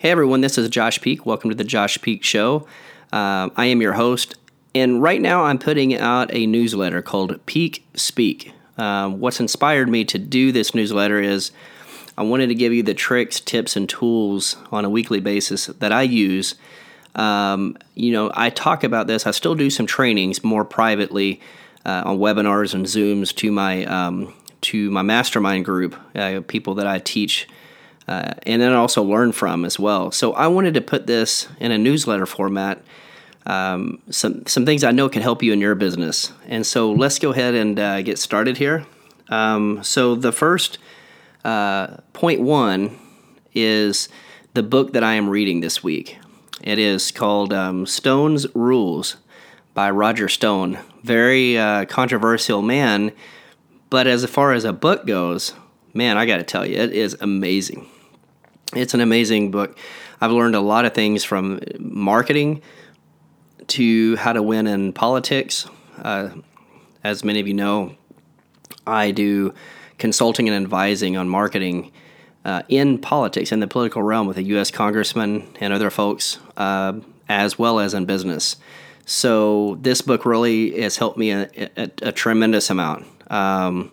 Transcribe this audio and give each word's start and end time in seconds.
Hey 0.00 0.10
everyone, 0.10 0.40
this 0.40 0.56
is 0.56 0.66
Josh 0.70 0.98
Peak. 1.02 1.26
Welcome 1.26 1.50
to 1.50 1.54
the 1.54 1.62
Josh 1.62 2.00
Peak 2.00 2.24
Show. 2.24 2.66
Uh, 3.12 3.50
I 3.54 3.66
am 3.66 3.82
your 3.82 3.92
host, 3.92 4.34
and 4.74 5.02
right 5.02 5.20
now 5.20 5.44
I'm 5.44 5.58
putting 5.58 5.94
out 5.94 6.32
a 6.32 6.46
newsletter 6.46 7.02
called 7.02 7.38
Peak 7.44 7.84
Speak. 7.92 8.54
Uh, 8.78 9.10
what's 9.10 9.40
inspired 9.40 9.90
me 9.90 10.06
to 10.06 10.18
do 10.18 10.52
this 10.52 10.74
newsletter 10.74 11.20
is 11.20 11.52
I 12.16 12.22
wanted 12.22 12.46
to 12.46 12.54
give 12.54 12.72
you 12.72 12.82
the 12.82 12.94
tricks, 12.94 13.40
tips, 13.40 13.76
and 13.76 13.86
tools 13.86 14.56
on 14.72 14.86
a 14.86 14.88
weekly 14.88 15.20
basis 15.20 15.66
that 15.66 15.92
I 15.92 16.00
use. 16.00 16.54
Um, 17.14 17.76
you 17.94 18.10
know, 18.10 18.30
I 18.32 18.48
talk 18.48 18.82
about 18.84 19.06
this. 19.06 19.26
I 19.26 19.32
still 19.32 19.54
do 19.54 19.68
some 19.68 19.84
trainings 19.84 20.42
more 20.42 20.64
privately 20.64 21.42
uh, 21.84 22.04
on 22.06 22.16
webinars 22.16 22.72
and 22.72 22.86
Zooms 22.86 23.36
to 23.36 23.52
my 23.52 23.84
um, 23.84 24.32
to 24.62 24.90
my 24.90 25.02
mastermind 25.02 25.66
group, 25.66 25.94
uh, 26.14 26.40
people 26.48 26.76
that 26.76 26.86
I 26.86 27.00
teach 27.00 27.46
uh, 28.10 28.34
and 28.42 28.60
then 28.60 28.72
also 28.72 29.04
learn 29.04 29.30
from 29.30 29.64
as 29.64 29.78
well. 29.78 30.10
So 30.10 30.32
I 30.32 30.48
wanted 30.48 30.74
to 30.74 30.80
put 30.80 31.06
this 31.06 31.46
in 31.60 31.70
a 31.70 31.78
newsletter 31.78 32.26
format. 32.26 32.82
Um, 33.46 34.02
some 34.10 34.44
some 34.46 34.66
things 34.66 34.82
I 34.82 34.90
know 34.90 35.08
can 35.08 35.22
help 35.22 35.44
you 35.44 35.52
in 35.52 35.60
your 35.60 35.76
business, 35.76 36.32
and 36.48 36.66
so 36.66 36.90
let's 36.90 37.20
go 37.20 37.30
ahead 37.30 37.54
and 37.54 37.78
uh, 37.78 38.02
get 38.02 38.18
started 38.18 38.56
here. 38.56 38.84
Um, 39.28 39.84
so 39.84 40.16
the 40.16 40.32
first 40.32 40.78
uh, 41.44 41.98
point 42.12 42.40
one 42.40 42.98
is 43.54 44.08
the 44.54 44.64
book 44.64 44.92
that 44.92 45.04
I 45.04 45.14
am 45.14 45.28
reading 45.28 45.60
this 45.60 45.82
week. 45.82 46.18
It 46.60 46.80
is 46.80 47.12
called 47.12 47.52
um, 47.52 47.86
Stone's 47.86 48.52
Rules 48.56 49.18
by 49.72 49.88
Roger 49.88 50.28
Stone. 50.28 50.80
Very 51.04 51.56
uh, 51.56 51.84
controversial 51.84 52.60
man, 52.60 53.12
but 53.88 54.08
as 54.08 54.24
far 54.26 54.52
as 54.52 54.64
a 54.64 54.72
book 54.72 55.06
goes, 55.06 55.54
man, 55.94 56.18
I 56.18 56.26
got 56.26 56.38
to 56.38 56.42
tell 56.42 56.66
you, 56.66 56.76
it 56.76 56.92
is 56.92 57.16
amazing. 57.20 57.86
It's 58.74 58.94
an 58.94 59.00
amazing 59.00 59.50
book. 59.50 59.76
I've 60.20 60.30
learned 60.30 60.54
a 60.54 60.60
lot 60.60 60.84
of 60.84 60.94
things 60.94 61.24
from 61.24 61.60
marketing 61.78 62.62
to 63.68 64.16
how 64.16 64.32
to 64.32 64.42
win 64.42 64.66
in 64.66 64.92
politics. 64.92 65.66
Uh, 65.98 66.30
as 67.02 67.24
many 67.24 67.40
of 67.40 67.48
you 67.48 67.54
know, 67.54 67.96
I 68.86 69.10
do 69.10 69.54
consulting 69.98 70.48
and 70.48 70.56
advising 70.56 71.16
on 71.16 71.28
marketing 71.28 71.90
uh, 72.44 72.62
in 72.68 72.98
politics, 72.98 73.50
in 73.50 73.60
the 73.60 73.66
political 73.66 74.02
realm, 74.02 74.26
with 74.26 74.36
a 74.36 74.42
U.S. 74.44 74.70
congressman 74.70 75.48
and 75.60 75.72
other 75.72 75.90
folks, 75.90 76.38
uh, 76.56 76.94
as 77.28 77.58
well 77.58 77.80
as 77.80 77.92
in 77.92 78.06
business. 78.06 78.56
So 79.04 79.78
this 79.80 80.00
book 80.00 80.24
really 80.24 80.80
has 80.80 80.96
helped 80.96 81.18
me 81.18 81.32
a, 81.32 81.50
a, 81.76 81.90
a 82.02 82.12
tremendous 82.12 82.70
amount. 82.70 83.06
Um, 83.30 83.90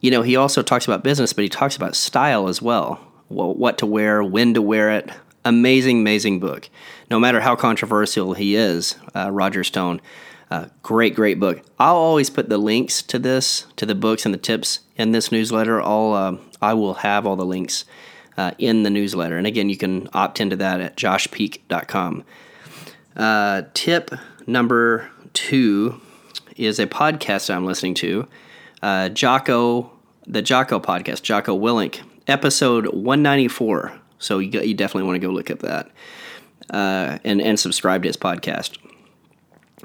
you 0.00 0.10
know, 0.10 0.22
he 0.22 0.36
also 0.36 0.62
talks 0.62 0.84
about 0.84 1.02
business, 1.02 1.32
but 1.32 1.42
he 1.42 1.48
talks 1.48 1.76
about 1.76 1.96
style 1.96 2.48
as 2.48 2.60
well. 2.60 3.07
What 3.28 3.78
to 3.78 3.86
wear, 3.86 4.22
when 4.22 4.54
to 4.54 4.62
wear 4.62 4.90
it. 4.90 5.10
Amazing, 5.44 6.00
amazing 6.00 6.40
book. 6.40 6.68
No 7.10 7.18
matter 7.18 7.40
how 7.40 7.56
controversial 7.56 8.34
he 8.34 8.54
is, 8.56 8.96
uh, 9.14 9.30
Roger 9.30 9.64
Stone. 9.64 10.00
Uh, 10.50 10.66
great, 10.82 11.14
great 11.14 11.38
book. 11.38 11.62
I'll 11.78 11.96
always 11.96 12.30
put 12.30 12.48
the 12.48 12.58
links 12.58 13.02
to 13.02 13.18
this, 13.18 13.66
to 13.76 13.84
the 13.84 13.94
books 13.94 14.24
and 14.24 14.32
the 14.32 14.38
tips 14.38 14.80
in 14.96 15.12
this 15.12 15.30
newsletter. 15.30 15.80
I'll, 15.80 16.12
uh, 16.12 16.36
I 16.62 16.72
will 16.74 16.94
have 16.94 17.26
all 17.26 17.36
the 17.36 17.44
links 17.44 17.84
uh, 18.38 18.52
in 18.58 18.82
the 18.82 18.90
newsletter. 18.90 19.36
And 19.36 19.46
again, 19.46 19.68
you 19.68 19.76
can 19.76 20.08
opt 20.14 20.40
into 20.40 20.56
that 20.56 20.80
at 20.80 20.96
joshpeak.com. 20.96 22.24
Uh, 23.14 23.62
tip 23.74 24.10
number 24.46 25.10
two 25.34 26.00
is 26.56 26.78
a 26.78 26.86
podcast 26.86 27.54
I'm 27.54 27.66
listening 27.66 27.94
to 27.94 28.26
uh, 28.82 29.08
Jocko, 29.10 29.90
the 30.26 30.40
Jocko 30.40 30.80
podcast, 30.80 31.22
Jocko 31.22 31.58
Willink, 31.58 32.00
episode 32.28 32.86
194. 32.86 33.98
So 34.18 34.38
you, 34.38 34.60
you 34.60 34.74
definitely 34.74 35.08
want 35.08 35.20
to 35.20 35.26
go 35.26 35.32
look 35.32 35.50
at 35.50 35.60
that 35.60 35.90
uh, 36.70 37.18
and, 37.24 37.40
and 37.40 37.58
subscribe 37.58 38.02
to 38.02 38.08
his 38.08 38.16
podcast. 38.16 38.78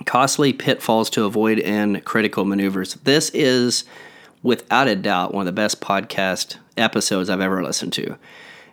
Costly 0.06 0.54
pitfalls 0.54 1.10
to 1.12 1.24
avoid 1.24 1.60
and 1.60 2.04
critical 2.04 2.46
maneuvers. 2.46 2.96
This 2.96 3.30
is, 3.30 3.86
without 4.42 4.88
a 4.88 4.96
doubt, 4.96 5.34
one 5.34 5.42
of 5.42 5.46
the 5.46 5.52
best 5.52 5.82
podcast 5.82 6.58
episodes 6.78 7.30
I've 7.30 7.42
ever 7.42 7.64
listened 7.64 7.94
to. 7.94 8.18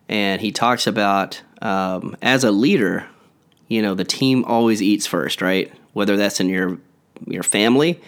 And 0.09 0.41
he 0.41 0.51
talks 0.51 0.87
about, 0.87 1.41
um, 1.63 2.17
as 2.21 2.43
a 2.43 2.51
leader, 2.51 3.07
you 3.69 3.81
know, 3.83 3.95
the 3.95 4.05
team 4.05 4.45
always 4.45 4.83
eats 4.83 5.07
first, 5.07 5.41
right? 5.41 5.73
Whether 5.93 6.17
that's 6.17 6.41
in 6.41 6.49
your 6.49 6.79
your 7.27 7.43
family, 7.43 8.01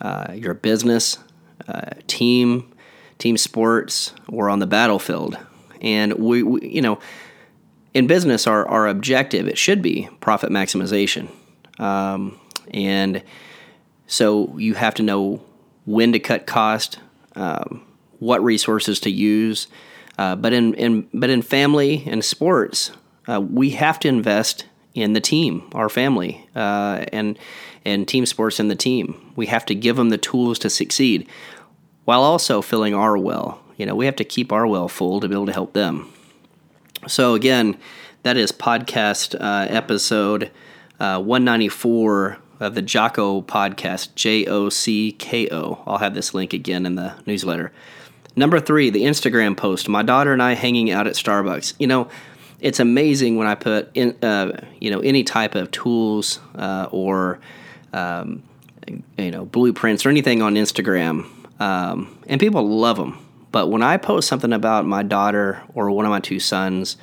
uh, 0.00 0.32
your 0.34 0.54
business, 0.54 1.18
uh, 1.68 1.90
team, 2.06 2.72
team 3.20 3.36
sports, 3.36 4.12
or 4.28 4.50
on 4.50 4.58
the 4.58 4.66
battlefield. 4.66 5.38
And 5.80 6.14
we, 6.14 6.42
we, 6.42 6.68
you 6.68 6.82
know, 6.82 6.98
in 7.94 8.06
business, 8.06 8.46
our, 8.46 8.66
our 8.68 8.88
objective, 8.88 9.46
it 9.48 9.58
should 9.58 9.82
be 9.82 10.08
profit 10.20 10.50
maximization. 10.50 11.30
Um, 11.78 12.38
and 12.72 13.22
so 14.06 14.56
you 14.58 14.74
have 14.74 14.94
to 14.94 15.02
know 15.02 15.42
when 15.86 16.12
to 16.12 16.18
cut 16.18 16.46
cost, 16.46 16.98
um, 17.36 17.84
what 18.18 18.42
resources 18.42 19.00
to 19.00 19.10
use. 19.10 19.68
Uh, 20.18 20.36
but 20.36 20.52
in, 20.52 20.74
in 20.74 21.08
but 21.14 21.30
in 21.30 21.42
family 21.42 22.04
and 22.06 22.24
sports, 22.24 22.92
uh, 23.28 23.40
we 23.40 23.70
have 23.70 23.98
to 24.00 24.08
invest 24.08 24.66
in 24.94 25.12
the 25.12 25.20
team, 25.20 25.68
our 25.72 25.88
family, 25.88 26.46
uh, 26.54 27.04
and 27.12 27.38
and 27.84 28.06
team 28.06 28.26
sports 28.26 28.60
in 28.60 28.68
the 28.68 28.76
team. 28.76 29.32
We 29.36 29.46
have 29.46 29.64
to 29.66 29.74
give 29.74 29.96
them 29.96 30.10
the 30.10 30.18
tools 30.18 30.58
to 30.60 30.70
succeed 30.70 31.26
while 32.04 32.22
also 32.22 32.62
filling 32.62 32.94
our 32.94 33.16
well. 33.16 33.62
You 33.76 33.86
know, 33.86 33.94
we 33.94 34.06
have 34.06 34.16
to 34.16 34.24
keep 34.24 34.52
our 34.52 34.66
well 34.66 34.88
full 34.88 35.20
to 35.20 35.28
be 35.28 35.34
able 35.34 35.46
to 35.46 35.52
help 35.52 35.72
them. 35.72 36.12
So, 37.06 37.34
again, 37.34 37.78
that 38.22 38.36
is 38.36 38.52
podcast 38.52 39.34
uh, 39.40 39.66
episode 39.70 40.50
uh, 40.98 41.20
194 41.20 42.38
of 42.60 42.74
the 42.74 42.82
Jocko 42.82 43.40
podcast, 43.40 44.14
J 44.14 44.44
O 44.46 44.68
C 44.68 45.12
K 45.12 45.48
O. 45.50 45.82
I'll 45.86 45.98
have 45.98 46.14
this 46.14 46.34
link 46.34 46.52
again 46.52 46.84
in 46.84 46.94
the 46.94 47.14
newsletter. 47.26 47.72
Number 48.36 48.60
three, 48.60 48.90
the 48.90 49.02
Instagram 49.02 49.56
post. 49.56 49.88
My 49.88 50.02
daughter 50.02 50.32
and 50.32 50.42
I 50.42 50.52
hanging 50.52 50.90
out 50.90 51.06
at 51.06 51.14
Starbucks. 51.14 51.74
You 51.78 51.86
know, 51.86 52.08
it's 52.60 52.78
amazing 52.78 53.36
when 53.36 53.46
I 53.46 53.54
put 53.54 53.90
in, 53.94 54.16
uh, 54.22 54.64
you 54.78 54.90
know, 54.90 55.00
any 55.00 55.24
type 55.24 55.54
of 55.54 55.70
tools 55.70 56.38
uh, 56.54 56.88
or 56.90 57.40
um, 57.92 58.42
you 59.18 59.30
know 59.30 59.44
blueprints 59.44 60.04
or 60.04 60.10
anything 60.10 60.42
on 60.42 60.54
Instagram, 60.54 61.28
um, 61.60 62.18
and 62.26 62.40
people 62.40 62.66
love 62.66 62.96
them. 62.96 63.18
But 63.52 63.68
when 63.68 63.82
I 63.82 63.96
post 63.96 64.28
something 64.28 64.52
about 64.52 64.86
my 64.86 65.02
daughter 65.02 65.62
or 65.74 65.90
one 65.90 66.04
of 66.04 66.10
my 66.10 66.20
two 66.20 66.40
sons 66.40 66.96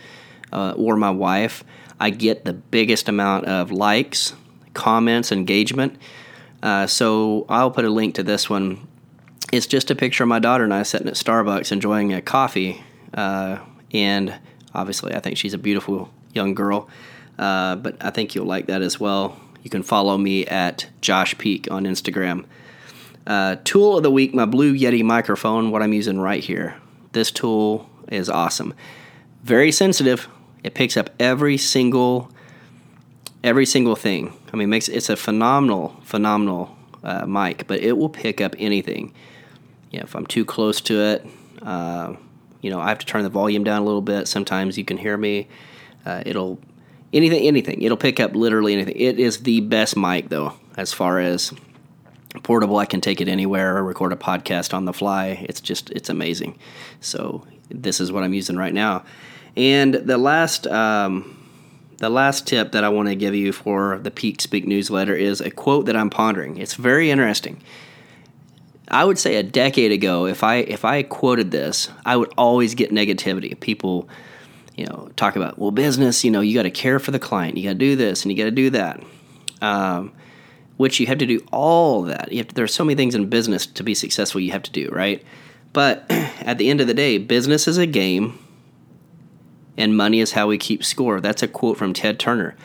uh, 0.52 0.74
or 0.76 0.98
my 0.98 1.12
wife, 1.12 1.64
I 2.00 2.10
get 2.10 2.46
the 2.46 2.54
biggest 2.54 3.08
amount 3.10 3.46
of 3.46 3.72
likes, 3.72 4.34
comments, 4.74 5.32
engagement. 5.32 5.98
Uh, 6.62 6.88
so 6.88 7.46
I'll 7.50 7.72
put 7.72 7.86
a 7.86 7.90
link 7.90 8.16
to 8.16 8.24
this 8.24 8.50
one. 8.50 8.88
It's 9.52 9.68
just 9.68 9.92
a 9.92 9.96
picture 9.96 10.24
of 10.24 10.28
my 10.28 10.40
daughter 10.40 10.64
and 10.64 10.74
I 10.74 10.84
sitting 10.84 11.08
at 11.08 11.14
Starbucks 11.14 11.72
enjoying 11.72 12.14
a 12.14 12.22
coffee, 12.22 12.84
uh, 13.14 13.60
and 13.94 14.38
obviously 14.74 15.14
I 15.14 15.20
think 15.20 15.38
she's 15.38 15.54
a 15.54 15.58
beautiful 15.58 16.12
young 16.34 16.54
girl. 16.54 16.90
Uh, 17.38 17.76
but 17.76 18.04
I 18.04 18.10
think 18.10 18.36
you'll 18.36 18.46
like 18.46 18.68
that 18.68 18.82
as 18.82 19.00
well. 19.00 19.40
You 19.64 19.70
can 19.70 19.84
follow 19.84 20.18
me 20.18 20.46
at 20.46 20.88
Josh 21.02 21.38
Peak 21.38 21.70
on 21.70 21.84
Instagram. 21.84 22.46
Uh, 23.28 23.58
tool 23.66 23.98
of 23.98 24.04
the 24.04 24.10
week, 24.10 24.34
my 24.34 24.46
Blue 24.46 24.74
Yeti 24.74 25.04
microphone, 25.04 25.70
what 25.70 25.84
I'm 25.84 25.92
using 25.92 26.18
right 26.18 26.42
here. 26.42 26.76
This 27.12 27.30
tool 27.30 27.90
is 28.08 28.30
awesome. 28.30 28.74
Very 29.44 29.70
sensitive. 29.72 30.30
It 30.64 30.74
picks 30.74 30.96
up 30.96 31.10
every 31.20 31.58
single 31.58 32.32
every 33.44 33.66
single 33.66 33.96
thing. 33.98 34.34
I 34.52 34.56
mean, 34.56 34.70
makes 34.70 34.88
it's 34.88 35.10
a 35.10 35.18
phenomenal, 35.18 36.00
phenomenal 36.04 36.76
uh, 37.04 37.26
mic, 37.26 37.68
but 37.68 37.82
it 37.82 37.98
will 37.98 38.10
pick 38.10 38.40
up 38.40 38.56
anything. 38.58 39.14
You 39.92 40.00
know, 40.00 40.04
if 40.04 40.16
I'm 40.16 40.26
too 40.26 40.46
close 40.46 40.80
to 40.82 41.02
it, 41.02 41.26
uh, 41.62 42.16
you 42.62 42.70
know, 42.70 42.80
I 42.80 42.88
have 42.88 43.00
to 43.00 43.06
turn 43.06 43.24
the 43.24 43.30
volume 43.30 43.66
down 43.66 43.82
a 43.82 43.86
little 43.86 44.02
bit. 44.02 44.30
Sometimes 44.30 44.78
you 44.78 44.86
can 44.86 44.98
hear 44.98 45.18
me. 45.18 45.50
Uh, 46.06 46.24
it'll 46.26 46.60
anything, 47.12 47.46
anything. 47.46 47.82
It'll 47.82 47.98
pick 47.98 48.22
up 48.22 48.36
literally 48.36 48.74
anything. 48.74 48.96
It 48.96 49.20
is 49.20 49.40
the 49.40 49.60
best 49.62 49.98
mic 49.98 50.30
though, 50.30 50.54
as 50.78 50.94
far 50.94 51.20
as 51.20 51.54
portable. 52.44 52.78
I 52.78 52.86
can 52.86 53.02
take 53.02 53.22
it 53.22 53.28
anywhere 53.28 53.78
or 53.78 53.84
record 53.84 54.14
a 54.14 54.16
podcast 54.16 54.74
on 54.74 54.86
the 54.86 54.94
fly. 54.94 55.46
It's 55.48 55.62
just 55.62 55.90
it's 55.92 56.10
amazing. 56.10 56.58
So 57.02 57.46
this 57.70 58.00
is 58.00 58.12
what 58.12 58.24
I'm 58.24 58.34
using 58.34 58.56
right 58.58 58.74
now. 58.74 59.04
And 59.56 59.94
the 59.94 60.18
last 60.18 60.68
um, 60.68 61.34
the 61.98 62.10
last 62.10 62.48
tip 62.48 62.72
that 62.74 62.84
I 62.84 62.90
want 62.90 63.10
to 63.10 63.16
give 63.16 63.36
you 63.36 63.52
for 63.52 64.00
the 64.00 64.12
Peak 64.12 64.42
Speak 64.42 64.68
newsletter 64.68 65.16
is 65.16 65.42
a 65.42 65.52
quote 65.52 65.88
that 65.88 65.96
I'm 65.96 66.10
pondering. 66.10 66.58
It's 66.58 66.76
very 66.76 67.12
interesting. 67.12 67.62
I 68.90 69.04
would 69.04 69.20
say 69.20 69.36
a 69.36 69.44
decade 69.44 69.92
ago, 69.92 70.28
if 70.28 70.44
I 70.44 70.58
if 70.58 70.86
I 70.86 71.04
quoted 71.04 71.52
this, 71.52 71.90
I 72.06 72.16
would 72.16 72.32
always 72.38 72.76
get 72.76 72.92
negativity. 72.92 73.60
People 73.60 74.10
you 74.78 74.86
know, 74.86 75.10
talk 75.16 75.36
about, 75.36 75.58
well, 75.58 75.72
business, 75.72 76.24
you 76.24 76.30
know, 76.30 76.40
you 76.40 76.54
got 76.54 76.64
to 76.64 76.72
care 76.72 77.00
for 77.00 77.10
the 77.10 77.20
client, 77.20 77.58
you 77.58 77.64
got 77.64 77.70
to 77.70 77.76
do 77.76 77.96
this 77.96 78.24
and 78.24 78.32
you 78.32 78.38
got 78.38 78.46
to 78.46 78.52
do 78.52 78.70
that. 78.70 79.04
Um, 79.60 80.14
which 80.78 81.00
you 81.00 81.08
have 81.08 81.18
to 81.18 81.26
do 81.26 81.46
all 81.52 82.04
that. 82.04 82.32
You 82.32 82.38
have 82.38 82.48
to, 82.48 82.56
there 82.56 82.66
are 82.66 82.68
so 82.68 82.86
many 82.86 82.96
things 82.96 83.16
in 83.16 83.30
business 83.30 83.66
to 83.66 83.84
be 83.84 83.94
successful 83.94 84.40
you 84.40 84.52
have 84.52 84.64
to 84.64 84.72
do, 84.72 84.90
right? 84.92 85.24
But 85.74 86.06
at 86.10 86.58
the 86.58 86.70
end 86.70 86.82
of 86.82 86.88
the 86.88 86.94
day, 86.94 87.18
business 87.18 87.68
is 87.68 87.78
a 87.78 87.86
game 87.86 88.40
and 89.78 89.96
money 89.96 90.20
is 90.20 90.32
how 90.32 90.48
we 90.48 90.58
keep 90.58 90.84
score. 90.84 91.22
That's 91.22 91.44
a 91.44 91.48
quote 91.48 91.78
from 91.78 91.94
Ted 91.94 92.20
Turner. 92.20 92.56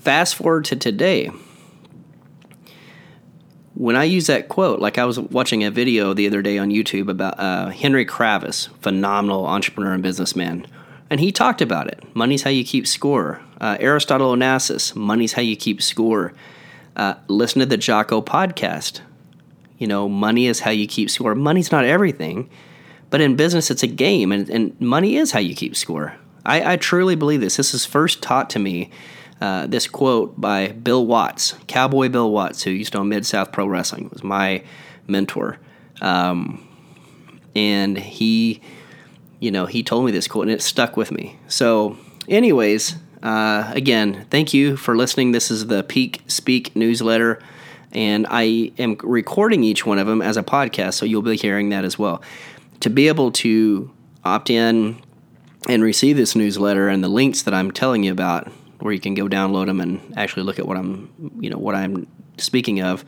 Fast 0.00 0.36
forward 0.36 0.64
to 0.66 0.76
today. 0.76 1.30
When 3.74 3.96
I 3.96 4.04
use 4.04 4.28
that 4.28 4.48
quote, 4.48 4.78
like 4.78 4.96
I 4.96 5.04
was 5.04 5.18
watching 5.18 5.64
a 5.64 5.70
video 5.70 6.14
the 6.14 6.26
other 6.26 6.40
day 6.40 6.56
on 6.56 6.70
YouTube 6.70 7.10
about 7.10 7.38
uh, 7.38 7.68
Henry 7.70 8.06
Kravis, 8.06 8.68
phenomenal 8.80 9.46
entrepreneur 9.46 9.92
and 9.92 10.02
businessman, 10.02 10.66
and 11.10 11.20
he 11.20 11.30
talked 11.30 11.60
about 11.60 11.88
it. 11.88 12.02
Money's 12.14 12.42
how 12.42 12.50
you 12.50 12.64
keep 12.64 12.86
score. 12.86 13.42
Uh, 13.60 13.76
Aristotle 13.78 14.34
Onassis, 14.34 14.96
money's 14.96 15.34
how 15.34 15.42
you 15.42 15.56
keep 15.56 15.82
score. 15.82 16.32
Uh, 16.96 17.14
listen 17.28 17.60
to 17.60 17.66
the 17.66 17.76
Jocko 17.76 18.22
podcast. 18.22 19.00
You 19.78 19.86
know, 19.86 20.08
money 20.08 20.46
is 20.46 20.60
how 20.60 20.70
you 20.70 20.86
keep 20.86 21.10
score. 21.10 21.34
Money's 21.34 21.70
not 21.70 21.84
everything, 21.84 22.48
but 23.10 23.20
in 23.20 23.36
business, 23.36 23.70
it's 23.70 23.82
a 23.82 23.86
game, 23.86 24.32
and, 24.32 24.48
and 24.48 24.80
money 24.80 25.16
is 25.16 25.32
how 25.32 25.38
you 25.38 25.54
keep 25.54 25.76
score. 25.76 26.16
I, 26.46 26.72
I 26.72 26.76
truly 26.76 27.14
believe 27.14 27.40
this. 27.42 27.58
This 27.58 27.74
is 27.74 27.84
first 27.84 28.22
taught 28.22 28.48
to 28.50 28.58
me. 28.58 28.90
Uh, 29.38 29.66
this 29.66 29.86
quote 29.86 30.40
by 30.40 30.68
Bill 30.68 31.04
Watts, 31.04 31.54
Cowboy 31.66 32.08
Bill 32.08 32.30
Watts, 32.30 32.62
who 32.62 32.70
used 32.70 32.92
to 32.92 32.98
own 33.00 33.10
Mid 33.10 33.26
South 33.26 33.52
Pro 33.52 33.66
Wrestling, 33.66 34.08
was 34.10 34.24
my 34.24 34.64
mentor, 35.06 35.58
um, 36.00 36.66
and 37.54 37.98
he, 37.98 38.62
you 39.38 39.50
know, 39.50 39.66
he 39.66 39.82
told 39.82 40.06
me 40.06 40.10
this 40.10 40.26
quote, 40.26 40.44
and 40.44 40.52
it 40.52 40.62
stuck 40.62 40.96
with 40.96 41.12
me. 41.12 41.38
So, 41.48 41.98
anyways, 42.28 42.96
uh, 43.26 43.72
again, 43.74 44.26
thank 44.30 44.54
you 44.54 44.76
for 44.76 44.96
listening. 44.96 45.32
This 45.32 45.50
is 45.50 45.66
the 45.66 45.82
Peak 45.82 46.22
Speak 46.28 46.74
newsletter 46.76 47.40
and 47.92 48.26
I 48.28 48.72
am 48.78 48.98
recording 49.02 49.64
each 49.64 49.86
one 49.86 49.98
of 49.98 50.06
them 50.06 50.20
as 50.20 50.36
a 50.36 50.42
podcast, 50.42 50.94
so 50.94 51.06
you'll 51.06 51.22
be 51.22 51.36
hearing 51.36 51.70
that 51.70 51.84
as 51.84 51.98
well. 51.98 52.22
To 52.80 52.90
be 52.90 53.08
able 53.08 53.32
to 53.32 53.90
opt 54.24 54.50
in 54.50 55.02
and 55.68 55.82
receive 55.82 56.16
this 56.16 56.36
newsletter 56.36 56.88
and 56.88 57.02
the 57.02 57.08
links 57.08 57.42
that 57.42 57.54
I'm 57.54 57.70
telling 57.70 58.04
you 58.04 58.12
about, 58.12 58.48
where 58.80 58.92
you 58.92 59.00
can 59.00 59.14
go 59.14 59.28
download 59.28 59.66
them 59.66 59.80
and 59.80 60.00
actually 60.16 60.42
look 60.42 60.58
at 60.58 60.66
what 60.66 60.76
I'm, 60.76 61.10
you 61.40 61.48
know, 61.48 61.56
what 61.56 61.74
I'm 61.74 62.06
speaking 62.36 62.82
of, 62.82 63.04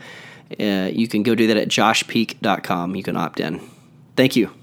uh, 0.58 0.88
you 0.90 1.06
can 1.06 1.22
go 1.22 1.34
do 1.34 1.48
that 1.48 1.58
at 1.58 1.68
joshpeak.com. 1.68 2.96
You 2.96 3.02
can 3.02 3.16
opt 3.16 3.40
in. 3.40 3.60
Thank 4.16 4.36
you. 4.36 4.57